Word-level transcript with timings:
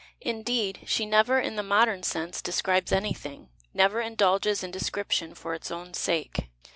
Indeed, 0.21 0.79
she 0.87 1.05
never, 1.05 1.39
in 1.39 1.57
the 1.57 1.61
modern 1.61 2.01
sense, 2.01 2.41
describes 2.41 2.91
any 2.91 3.13
tiling, 3.13 3.49
never 3.71 4.01
indulges 4.01 4.63
in 4.63 4.71
descrip 4.71 5.11
tion 5.11 5.35
lor 5.43 5.53
its 5.53 5.69
own 5.69 5.93
sake. 5.93 6.47